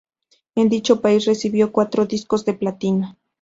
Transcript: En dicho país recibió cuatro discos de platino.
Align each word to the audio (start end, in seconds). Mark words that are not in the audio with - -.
En 0.55 0.67
dicho 0.69 0.99
país 0.99 1.25
recibió 1.25 1.71
cuatro 1.71 2.07
discos 2.07 2.43
de 2.43 2.53
platino. 2.55 3.17